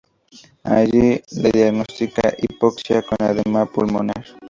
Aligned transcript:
Allí 0.77 1.07
le 1.41 1.49
diagnostica 1.57 2.33
hipoxia 2.39 3.03
con 3.03 3.19
edema 3.29 3.67
pulmonar. 3.67 4.25